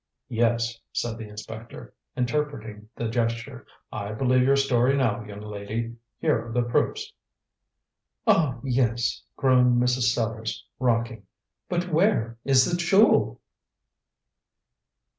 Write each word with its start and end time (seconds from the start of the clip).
"Yes," 0.29 0.79
said 0.91 1.19
the 1.19 1.27
inspector, 1.29 1.93
interpreting 2.17 2.89
the 2.95 3.07
gesture. 3.07 3.67
"I 3.91 4.13
believe 4.13 4.41
your 4.41 4.55
story 4.55 4.97
now, 4.97 5.23
young 5.23 5.41
lady. 5.41 5.95
Here 6.17 6.47
are 6.47 6.51
the 6.51 6.63
proofs." 6.63 7.13
"Ah, 8.25 8.57
yes," 8.63 9.21
groaned 9.35 9.79
Mrs. 9.79 10.11
Sellars, 10.11 10.65
rocking. 10.79 11.27
"But 11.69 11.89
where 11.93 12.39
is 12.43 12.65
the 12.65 12.75
jewel?" 12.75 13.41